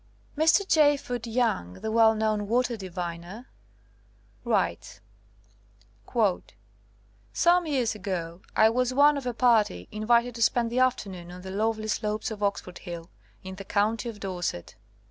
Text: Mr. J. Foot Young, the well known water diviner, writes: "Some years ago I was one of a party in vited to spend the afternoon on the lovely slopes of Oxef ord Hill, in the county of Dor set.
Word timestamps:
Mr. 0.35 0.67
J. 0.67 0.97
Foot 0.97 1.27
Young, 1.27 1.73
the 1.73 1.91
well 1.91 2.15
known 2.15 2.47
water 2.47 2.75
diviner, 2.75 3.45
writes: 4.43 4.99
"Some 7.33 7.67
years 7.67 7.93
ago 7.93 8.41
I 8.55 8.67
was 8.71 8.95
one 8.95 9.15
of 9.15 9.27
a 9.27 9.33
party 9.35 9.87
in 9.91 10.07
vited 10.07 10.33
to 10.33 10.41
spend 10.41 10.71
the 10.71 10.79
afternoon 10.79 11.31
on 11.31 11.43
the 11.43 11.51
lovely 11.51 11.87
slopes 11.87 12.31
of 12.31 12.39
Oxef 12.39 12.65
ord 12.65 12.77
Hill, 12.79 13.11
in 13.43 13.53
the 13.57 13.63
county 13.63 14.09
of 14.09 14.19
Dor 14.19 14.41
set. 14.41 14.73